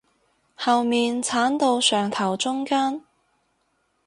[0.57, 3.03] 後面剷到上頭中間